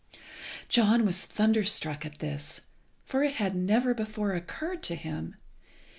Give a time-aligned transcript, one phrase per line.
[0.67, 2.61] John was thunderstruck at this,
[3.05, 5.35] for it had never before occurred to him.